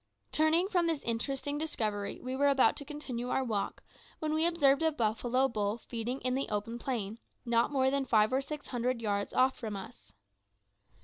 [0.31, 3.83] Turning from this interesting discovery, we were about to continue our walk,
[4.17, 8.33] when we observed a buffalo bull feeding in the open plain, not more than five
[8.33, 10.11] or six hundred yards off from us.